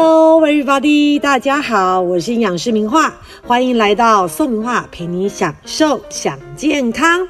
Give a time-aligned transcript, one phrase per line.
[0.00, 1.18] Hello, everybody！
[1.18, 3.12] 大家好，我是营养师明画，
[3.44, 7.26] 欢迎来到宋明画陪你享受享健康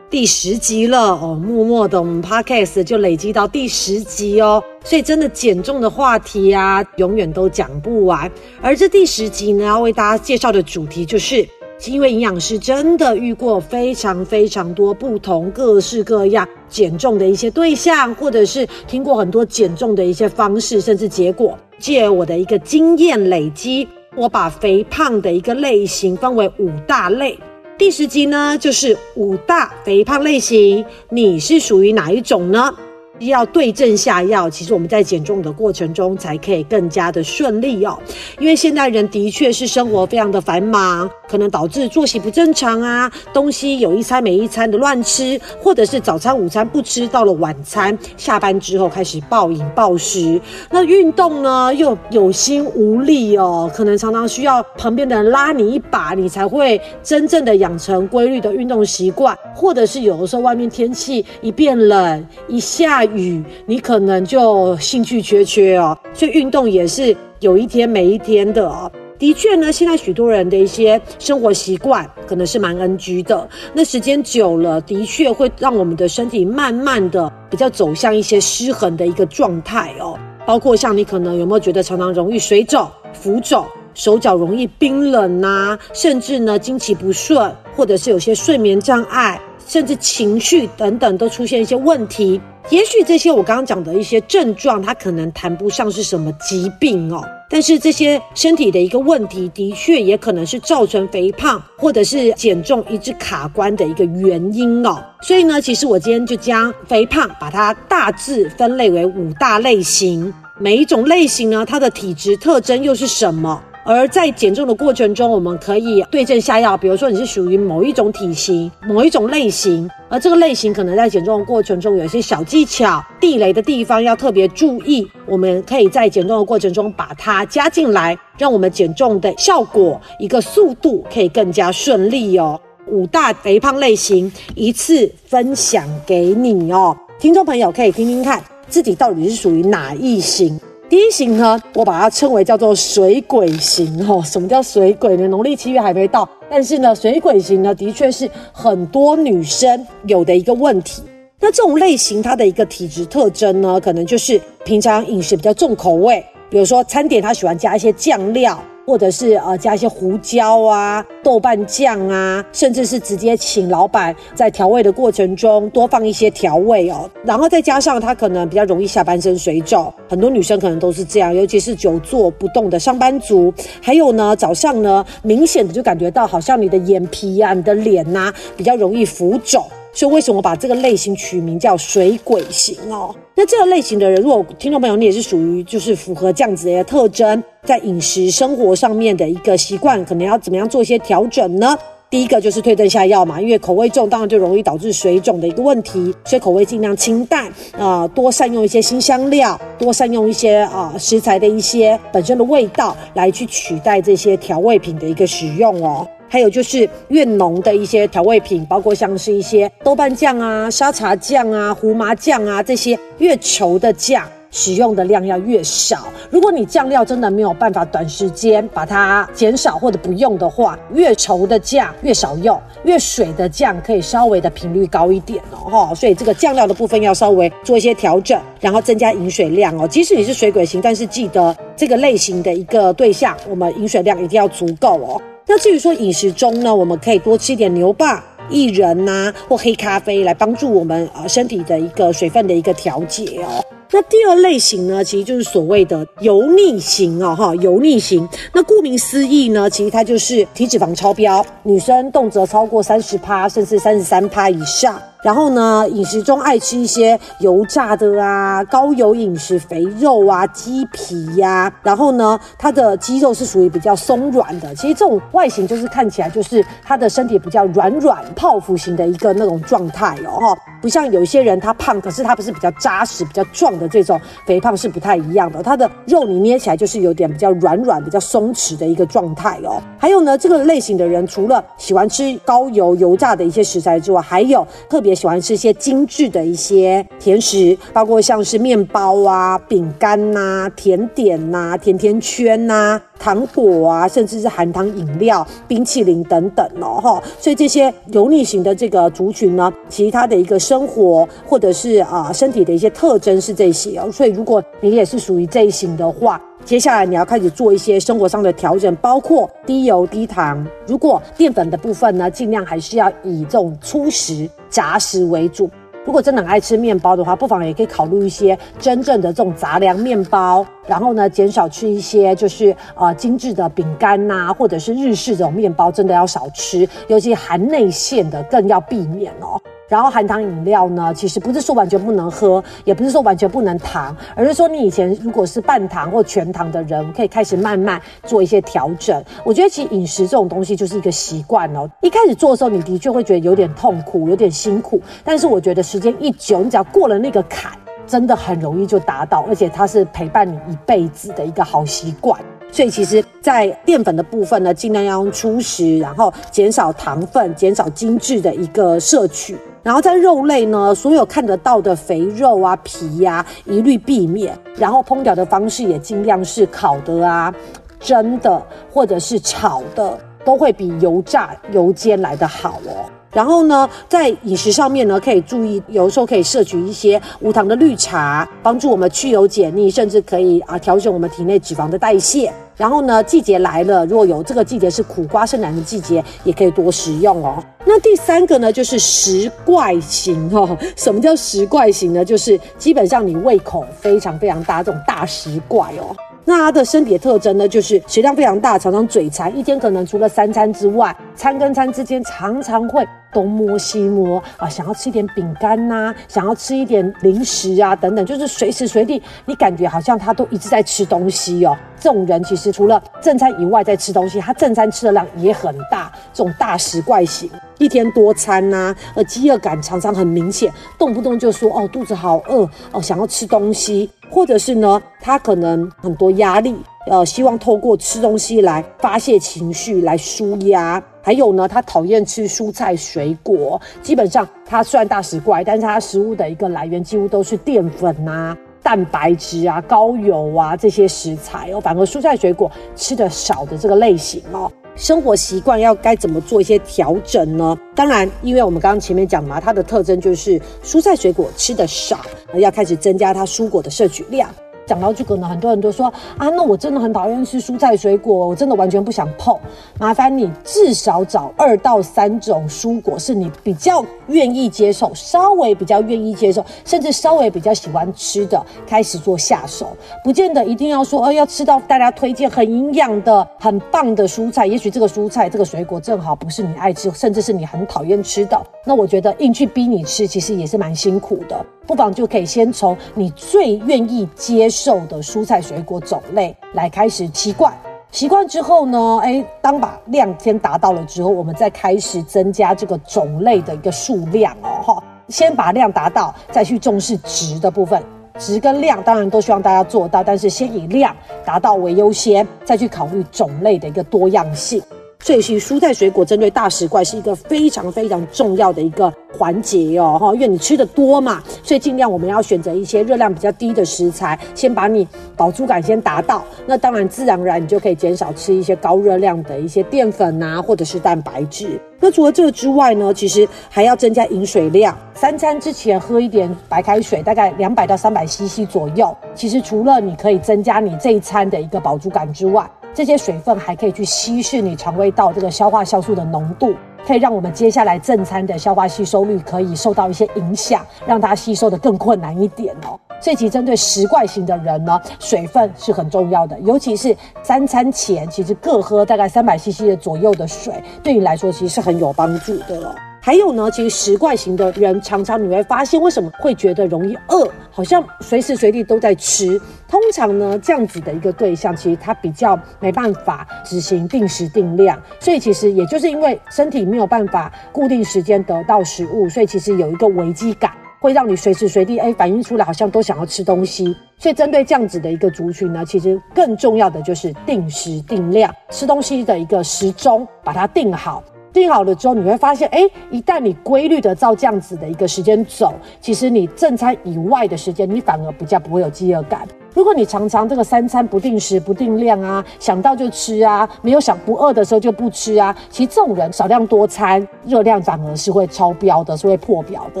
[0.10, 1.40] 第十集了哦。
[1.40, 8.28] 默默的，我们 Podcast 就累积到第十集哦，所以真的减重的话题啊，永远都讲不完。
[8.60, 11.48] 而这第十集呢，要为大家介绍的主题就是。
[11.86, 21.56] 因为营养师真的遇过非常非常多不同、各式各样减重的一些对象，或者是听过很多减重的一些方式，甚至结果。
[21.78, 23.86] 借我的一个经验累积，
[24.16, 27.38] 我把肥胖的一个类型分为五大类。
[27.78, 32.74] 第十集呢，就是五大肥胖类型，你是属于哪一种呢？
[33.20, 37.98] 要对症下药，其实我们在减重的过程中才可以更加的顺利哦。
[38.38, 50.40] 因为现代人的确是生活非常的繁忙，可能导致作息不正常啊，东西有一餐没一餐的乱吃，或者是早餐午餐不吃，到了晚餐下班之后开始暴饮暴食。
[50.70, 59.36] 那运动呢又有心无力哦，可能常常需要旁边的人拉你一把，你才会真正的养成规律的运动习惯。
[59.54, 63.04] 或者是有的时候外面天气一变冷一下。
[63.04, 68.90] 雨，你可能就兴趣缺缺哦，所以运动也是有一天没一天的哦。
[69.18, 80.16] 的确呢，现在许多人的一些生活习惯可能是蛮 NG 的，那时间久了，的确会让我们的身体慢慢的比较走向一些失衡的一个状态哦。
[80.46, 92.40] 包括像你可能有没有觉得常常容易水肿、浮肿，手脚容易冰冷呐，甚至呢经期不顺，或者是有些睡眠障碍，甚至情绪等等都出现一些问题。
[92.70, 105.02] 也许这些我刚刚讲的一些症状，它可能谈不上是什么疾病哦，但是这些身体的一个问题，的确也可能是造成肥胖或者是减重一直卡关的一个原因哦。
[105.22, 113.62] 所以呢，其实我今天就将肥胖把它大致分类为五大类型，每一种类型呢，它的体质特征又是什么？
[113.84, 116.76] 而在减重的过程中，我们可以对症下药。
[116.76, 125.10] 比如说，你是属于某一种体型、某一种类型，而这个类型可能在减重的过程中有一些小技巧、地雷的地方要特别注意。
[125.26, 132.60] 我们可以在减重的过程中把它加进来，让我们减重的效果一个速度可以更加顺利哦。
[132.86, 140.58] 五大肥胖类型一次分享给你哦，听众朋友可以听听看自己到底是属于哪一型。
[140.88, 144.22] 第一型呢，我把它称为叫做水鬼型哦。
[144.24, 145.28] 什么叫水鬼呢？
[145.28, 151.02] 农历七月还没到，但是呢，水鬼型呢，的确是很多女生有的一个问题。
[151.38, 158.58] 那这种类型它的一个体质特征呢，可能就是平常饮食比较重口味，比如说餐点它喜欢加一些酱料。
[158.88, 173.52] 或者是呃加一些胡椒啊、豆瓣酱啊，甚至是直接请老板在调味的过程中多放一些调味哦，然后再加上他可能比较容易下半身水肿，很多女生可能都是这样，尤其是久坐不动的上班族。
[173.82, 179.62] 还有呢，早上呢明显的就感觉到好像你的眼皮啊、你的脸呐比较容易浮肿。
[179.98, 183.12] 所以为什么把这个类型取名叫水鬼型哦？
[183.34, 191.76] 那这个类型的人，如果听众朋友你也是属于就是符合这样子的特征，在饮食生活上面的一个习惯，可能要怎么样做一些调整呢？
[192.08, 206.06] 第一个就是退症下药嘛，因为口味重，当然就容易导致水肿的一个问题，所以口味尽量清淡啊，多善用一些新香料，多善用一些啊食材的一些本身的味道来去取代这些调味品的一个使用哦。
[206.28, 216.08] 还有就是越浓的一些调味品，包括像是一些豆瓣酱啊、沙茶酱啊、胡麻酱啊这些越稠的酱，使用的量要越少。
[216.30, 225.94] 如果你酱料真的没有办法短时间把它减少或者不用的话，越稠的酱越少用，越水的酱可以稍微的频率高一点哦，哈。
[225.94, 229.88] 所以这个酱料的部分要稍微做一些调整，然后增加饮水量哦。
[229.88, 235.20] 即使你是水鬼型，但是记得这个类型的一个对象，我们饮水量一定要足够哦。
[235.50, 238.20] 那至于说饮食中呢，我们可以多吃一点牛蒡、
[238.50, 243.64] 薏仁呐，或黑咖啡，来帮助我们呃身体的一个水分的一个调节哦。
[243.90, 248.28] 那第二类型呢，其实就是所谓的油腻型哦，哈，油腻型。
[248.52, 255.00] 那顾名思义呢，其实它就是体脂肪超标，女生动辄超过三十趴，甚至三十三趴以上。
[255.20, 261.72] 然后呢，饮食中爱吃一些油炸的啊，高油饮食、肥肉啊、鸡皮呀。
[261.82, 264.72] 然后呢，它的肌肉是属于比较松软的。
[264.76, 270.58] 其实这种外形就是看起来就是它的身体比较软软、泡芙型的一个那种状态哦，哈。
[270.80, 279.82] 不像有些人他胖，可是他不是比较扎实、比较壮的这种肥胖是不太一样的，他的肉你捏起来就是有点比较软软、比较松弛的一个状态哦。
[279.98, 293.00] 还有呢，这个类型的人除了喜欢吃高油油炸的一些食材之外，还有特别喜欢吃一些精致的一些甜食，包括像是面包啊、饼干呐、甜点呐、甜甜圈呐。
[293.18, 310.66] 糖果啊，甚至是含糖饮料、冰淇淋等等哦，哈，所以这些油腻型的这个族群呢，其他的一个生活或者是啊身体的一些特征是这些哦，所以如果你也是属于这一型的话，接下来你要开始做一些生活上的调整，包括低油低糖。
[310.86, 315.70] 如果淀粉的部分呢，尽量还是要以这种粗食、杂食为主。
[316.08, 329.60] 如果真的很爱吃面包的话，不妨也可以考虑一些真正的这种杂粮面包，然后呢，减少吃一些就是呃精致的饼干呐，或者是日式这种面包，真的要少吃，尤其含内馅的更要避免哦。
[329.88, 339.24] 然后含糖饮料呢，其实不是说完全不能喝，也不是说完全不能糖，而是说你以前如果是半糖或全糖的人，可以开始慢慢做一些调整。
[339.44, 341.88] 我觉得其实饮食这种东西就是一个习惯哦。
[342.02, 347.72] 一开始做的时候，你的确会觉得有点痛苦，有点辛苦，但是我觉得时间一久，你只要过了那个坎，
[348.06, 352.38] 真的很容易就达到，而且它是陪伴你一辈子的一个好习惯。
[352.70, 359.56] 所以其实，在淀粉的部分呢，尽量要用粗食，然后减少糖分，减少精致的一个摄取。
[359.82, 364.56] 然后在肉类呢，所有看得到的肥肉啊、皮呀，一律避免。
[364.76, 367.52] 然后烹调的方式也尽量是烤的啊、
[367.98, 368.62] 蒸的，
[368.92, 373.08] 或者是炒的，都会比油炸、油煎来的好哦。
[373.30, 382.52] 然后呢，在饮食上面呢，可以注意，有时候可以摄取一些无糖的绿茶，帮助我们去油解腻，甚至可以啊调整我们体内脂肪的代谢。
[382.76, 387.62] 然后呢，季节来了，如果有这个季节是苦瓜生长的季节，也可以多食用哦。
[387.84, 390.78] 那第三个呢，就是食怪型哦。
[390.96, 392.24] 什么叫食怪型呢？
[392.24, 396.16] 就是基本上你胃口非常非常大，这种大食怪哦。
[396.44, 403.06] 那它的身体特征呢，就是食量非常大，常常嘴馋，一天可能除了三餐之外，餐跟餐之间常常会。
[403.30, 411.76] 东摸西摸啊，想要吃一点饼干呐，想要吃一点零食啊，等等，就是随时随地，你感觉好像他都一直在吃东西哦。
[412.00, 426.74] 这种人其实除了正餐以外在吃东西，他正餐吃的量也很大，这种大食怪型，一天多餐呐，呃，饥饿感常常很明显，动不动就说哦肚子好饿哦，想要吃东西，或者是呢，他可能很多压力，
[427.10, 431.02] 呃，希望透过吃东西来发泄情绪，来舒压。
[431.28, 441.78] 还有呢，他讨厌吃蔬菜水果，基本上他虽然大食怪，但是他食物的一个来源几乎都是淀粉呐、蛋白质啊、高油啊这些食材哦。
[441.82, 447.78] 反而蔬菜水果吃的少的这个类型哦，生活习惯要该怎么做一些调整呢？
[447.94, 452.20] 当然，因为我们刚刚前面讲嘛，它的特征就是蔬菜水果吃的少，
[452.54, 454.48] 要开始增加它蔬果的摄取量。
[454.88, 456.06] 讲到这个呢，很多人都说
[456.38, 459.54] 啊，那我真的很讨厌吃蔬菜水果，我真的完全不想碰。
[459.98, 469.94] 麻烦你至少找二到三种蔬果是你比较愿意接受，稍微比较愿意接受，甚至稍微比较喜欢吃的，开始做下手。
[470.24, 474.66] 不见得一定要说，哦，要吃到大家推荐很营养的、很棒的蔬菜。
[474.66, 478.58] 也许这个蔬菜、这个水果正好不是你爱吃，甚至是你很讨厌吃的。
[478.86, 481.77] 那我觉得硬去逼你吃，其实也是蛮辛苦的。
[481.88, 487.72] 不妨就可以先从你最愿意接受的蔬菜水果种类来开始习惯，
[488.12, 498.02] 习惯之后呢，哎，当把量先达到了之后，我们再开始增加这个种类的一个数量哦，哈，先把量达到，再去重视值的部分，
[498.38, 504.82] 值跟量当然都希望大家做到，但是先以量达到为优先，再去考虑种类的一个多样性。
[505.20, 515.06] 所以，其实蔬菜水果针对大食怪是一个非常非常重要的一个环节哦，哈，因为你吃的多嘛，所以尽量我们要选择一些热量比较低的食材，先把你
[515.36, 516.42] 饱足感先达到。
[516.66, 521.78] 那当然，自然而然你就可以减少吃一些高热量的一些淀粉呐，或者是蛋白质。
[522.00, 529.14] 那除了这个之外呢，其实还要增加饮水量，三餐之前喝一点白开水，大概两百到三百 CC 左右。
[529.34, 532.64] 其实除了你可以增加你这一餐的一个饱足感之外，
[532.98, 536.74] 这些水分还可以去稀释你肠胃道这个消化酵素的浓度，
[537.06, 542.98] 可以让我们接下来正餐的消化吸收率可以受到一些影响，让它吸收的更困难一点哦。
[543.20, 552.96] 这集针对食怪型的人呢，水分是很重要的，尤其是三餐前，其实各喝大概三百 CC 的左右的水，对你来说其实是很有帮助的了。
[553.20, 557.48] 还有呢，其实食怪型的人常常你会发现，为什么会觉得容易饿？
[557.78, 559.56] 好像随时随地都在吃。
[559.86, 570.72] 通常呢，这样子的一个对象，其实他比较没办法执行定时定量，所以其实也就是因为身体没有办法固定时间得到食物，所以其实有一个危机感。
[571.00, 573.96] 会让你随时随地哎反映出来，好像都想要吃东西。
[574.18, 581.22] 所以针对这样子的一个族群呢，其实更重要的就是定时定量吃东西的一个时钟，把它定好。
[581.58, 589.46] 定好了之后，你会发现，哎，一旦你规律的照这样子的一个时间走，其实你正餐以外的时间，你反而比较不会有饥饿感。
[589.74, 600.00] 如果你常常这个三餐不定时、不定量啊，想到就吃啊，没有想不饿的时候就不吃啊，其实这种人少量多餐，热量反而是会超标的，是会破表的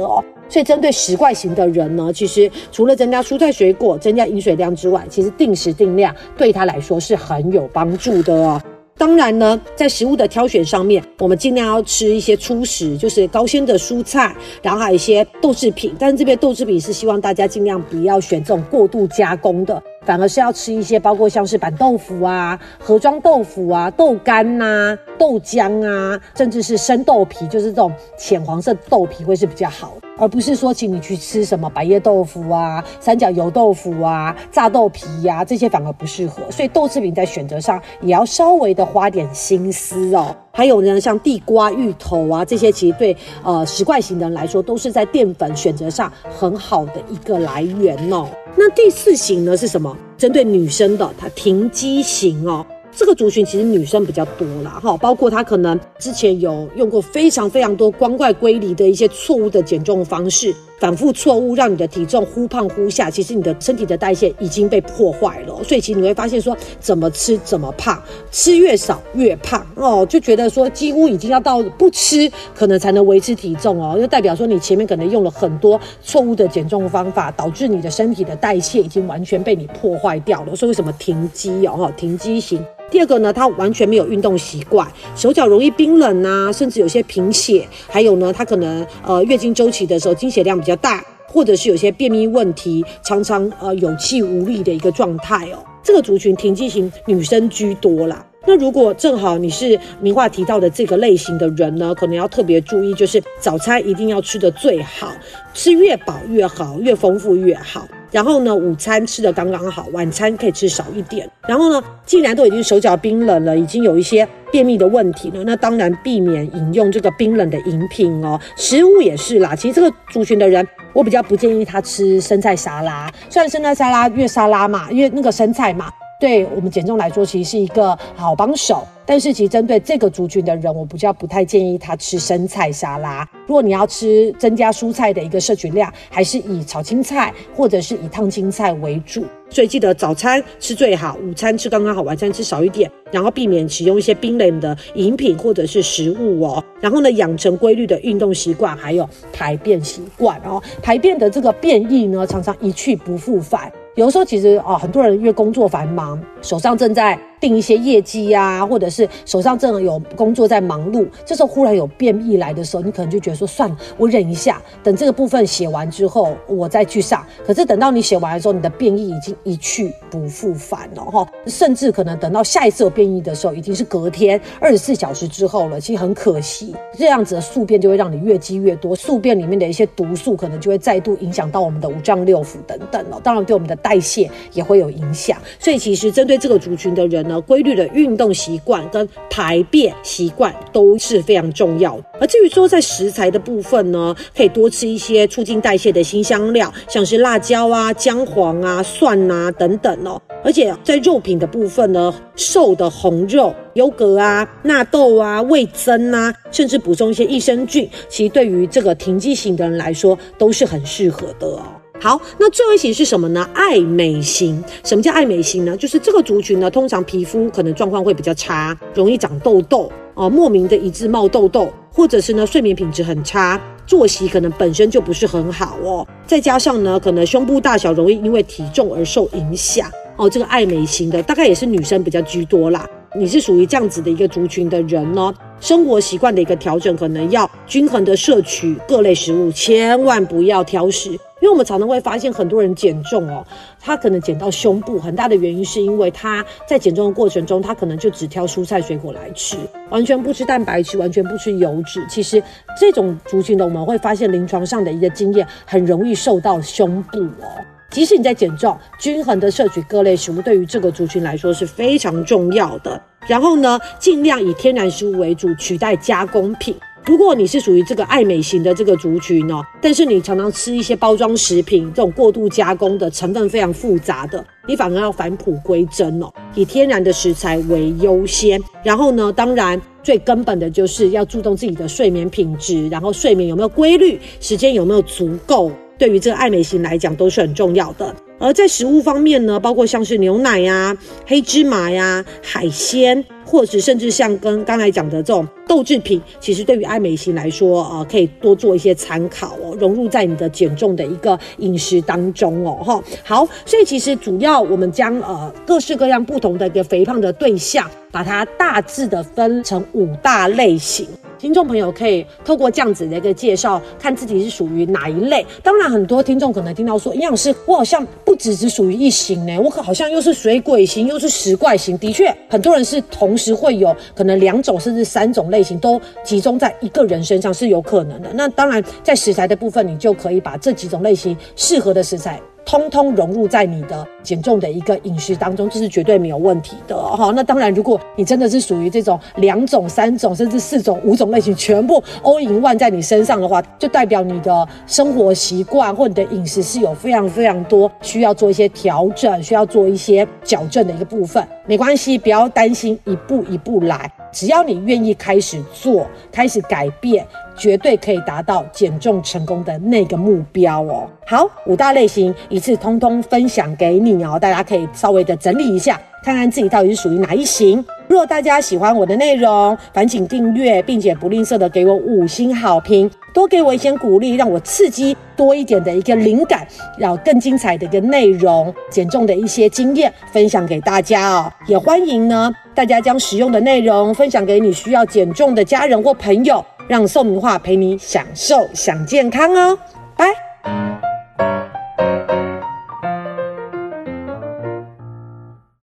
[0.00, 0.24] 哦。
[0.48, 8.60] 所以针对食怪型的人呢，其实除了增加蔬菜水果、增加饮水量之外，其实定时定量对他来说是很有帮助的哦。
[8.98, 15.94] 当然呢，在食物的挑选上面，我们尽量要吃一些粗食，就是高纤的蔬菜，然后还有一些豆制品。
[15.98, 19.80] 但是这边豆制品是希望大家尽量不要选这种过度加工的。
[20.04, 36.42] 反而是要吃一些，包括像是板豆腐啊、盒装豆腐啊、豆干呐、豆浆啊，甚至是生豆皮，就是这种浅黄色豆皮会是比较好，而不是说请你去吃什么百叶豆腐啊、三角油豆腐啊、炸豆皮呀，这些反而不适合。
[36.50, 40.34] 所以豆制品在选择上也要稍微的花点心思哦。
[40.52, 48.28] 还有呢，像地瓜、芋头啊，这些其实对呃食怪型的人来说，都是在淀粉选择上很好的一个来源哦。
[48.56, 49.96] 那第四型呢是什么？
[50.16, 52.66] 针对女生的，它停机型哦。
[52.98, 60.52] 这个族群其实女生比较多啦，哈，包括她可能之前有用过非常非常多光怪归离的一些错误的减重方式。
[60.78, 80.54] 反复错误让你的体重忽胖忽下，其实你的身体的代谢已经被破坏了，所以其实你会发现说怎么吃怎么胖，吃越少越胖哦，就觉得说几乎已经要到不吃可能才能维持体重哦，就代表说你前面可能用了很多错误的减重方法，导致你的身体的代谢已经完全被你破坏掉了。
[80.54, 81.92] 所以为什么停机哦？
[81.96, 82.64] 停机型。
[82.90, 95.58] 第二个呢，他完全没有运动习惯，手脚容易冰冷啊，甚至有些贫血，还有呢，他可能呃月经周期的时候经血量比较大，或者是有些便秘问题，常常呃有气无力的一个状态哦。
[95.82, 98.24] 这个族群停机型女生居多啦。
[98.46, 105.12] 那如果正好你是名画提到的这个类型的人呢，可能要特别注意，就是早餐一定要吃的最好，
[105.52, 107.86] 吃越饱越好，越丰富越好。
[108.10, 111.28] 然后呢，午餐吃的刚刚好，晚餐可以吃少一点。
[111.46, 118.40] 然后呢，既然都已经手脚冰冷了，已经有一些便秘的问题了，那当然避免饮用这个冰冷的饮品哦。
[118.56, 123.12] 食物也是啦，其实这个族群的人，我比较不建议他吃生菜沙拉。
[123.28, 125.90] 虽然生菜沙拉越沙拉嘛，因为那个生菜嘛。
[126.20, 128.86] 对我们减重来说，其实是一个好帮手。
[129.06, 133.26] 但是，其实针对这个族群的人，我比较不太建议他吃生菜沙拉。
[133.46, 139.24] 如果你要吃增加蔬菜的一个摄取量，还是以炒青菜或者是以烫青菜为主。
[139.48, 146.62] 所以记得早餐吃最好，午餐吃刚刚好，晚餐吃少一点，然后避免使用一些冰冷的饮品或者是食物哦。
[146.80, 150.62] 然后呢，养成规律的运动习惯，还有排便习惯哦。
[150.82, 153.72] 排便的这个便意呢，常常一去不复返。
[153.98, 157.18] 有时候，其实啊，很多人因为工作繁忙，手上正在。
[157.40, 167.24] 定一些业绩呀，或者是手上正有工作在忙碌，这时候忽然有变异来的时候，你可能就觉得说算了，我忍一下，等这个部分写完之后，我再去上。
[167.46, 175.80] 可是等到你写完的时候，你的变异已经一去不复返了哈，甚至可能等到下一次有变异的时候，已经是隔天二十四小时之后了。
[175.80, 183.20] 其实很可惜，这样子的宿便就会让你越积越多，宿便里面的一些毒素可能就会再度影响到我们的五脏六腑等等了。
[183.22, 185.38] 当然对我们的代谢也会有影响。
[185.60, 187.27] 所以其实针对这个族群的人。
[187.40, 192.04] 规律的运动习惯跟排便习惯都是非常重要的。
[192.20, 200.20] 而至于说在食材的部分呢，可以多吃一些促进代谢的新香料，像是辣椒啊、姜黄啊、蒜啊等等哦。
[200.44, 211.62] 而且在肉品的部分呢，瘦的红肉、优格啊、纳豆啊、味增啊，甚至补充一些益生菌，其实对于这个停机型的人来说都是很适合的哦。
[212.00, 213.48] 好，那最后一型是什么呢？
[213.52, 214.62] 爱美型。
[214.84, 215.76] 什么叫爱美型呢？
[215.76, 230.30] 就是这个族群呢，通常皮肤可能状况会比较差，容易长痘痘哦，莫名的一直冒痘痘，或者是呢睡眠品质很差，作息可能本身就不是很好哦，再加上呢，可能胸部大小容易因为体重而受影响哦。
[230.30, 232.88] 这个爱美型的大概也是女生比较居多啦。
[233.16, 235.34] 你是属于这样子的一个族群的人呢？
[235.60, 241.18] 生活习惯的一个调整，可能要均衡的摄取各类食物，千万不要挑食。
[241.40, 243.46] 因为我们常常会发现，很多人减重哦，
[243.80, 249.56] 他可能减到胸部，很大的原因是因为他在减重的过程中，他可能就只挑蔬菜水果来吃，
[249.90, 252.04] 完全不吃蛋白质，完全不吃油脂。
[252.08, 252.42] 其实
[252.78, 257.46] 这种族群的，我们会发现临床上的一个经验，很容易受到胸部哦。
[257.90, 263.00] 即使你在减重，均衡的摄取各类食物，对于这个族群来说是非常重要的。
[263.26, 266.76] 然后呢，尽量以天然食物为主，取代加工品。
[267.08, 278.62] 如果你是属于这个爱美型的这个族群哦，但是你常常吃一些包装食品，这种过度加工的成分非常复杂的，你反而要返璞归真哦，以天然的食材为优先。
[278.84, 288.14] 然后呢，当然最根本的就是要注重自己的睡眠品质，然后睡眠有没有规律，时间有没有足够，对于这个爱美型来讲都是很重要的。
[288.38, 303.02] 而在食物方面呢，包括像是牛奶呀、黑芝麻呀、海鲜，或者甚至像跟刚才讲的这种豆制品，其实对于爱美型来说，呃，可以多做一些参考哦，融入在你的减重的一个饮食当中哦，哈。
[303.24, 311.06] 好，所以其实主要我们将呃各式各样不同的一个肥胖的对象，把它大致的分成五大类型。
[311.38, 315.46] 听众朋友可以透过这样子的一个介绍，看自己是属于哪一类。
[315.62, 321.96] 当然，很多听众可能听到说，营养师，我好像不只只属于一型呢，我可好像又是水鬼型，又是食怪型。
[321.98, 328.28] 的确，很多人是同时会有可能两种甚至三种类型都集中在一个人身上是有可能的。
[328.34, 332.40] 那当然，在食材的部分，你就可以把这几种类型适合的食材。
[332.68, 337.32] 通通融入在你的减重的一个饮食当中，这是绝对没有问题的哈。
[337.34, 351.42] 那当然，如果你真的是属于这种两种、三种，甚至四种、五种类型全部 all in one 在你身上的话，就代表你的生活习惯或你的饮食是有非常非常多需要做一些调整、需要做一些矫正的一个部分。
[351.64, 354.12] 没关系，不要担心，一步一步来。
[354.30, 357.26] 只要你愿意开始做，开始改变，
[357.58, 361.06] 绝对可以达到减重成功的那个目标哦。
[361.26, 367.84] 好，五大类型一次通通分享给你哦，大家可以稍微的整理一下，看看自己到底是属于哪一型。
[368.06, 381.52] 如果大家喜欢我的内容，烦请订阅，并且不吝啬的给我五星好评，多给我一些鼓励，让我刺激多一点的一个灵感，要更精彩的一个内容，减重的一些经验分享给大家哦。
[381.66, 389.78] 也欢迎呢，大家将实用的内容分享给你需要减重的家人或朋友，让宋明化陪你享受享健康哦。
[390.16, 390.47] 拜。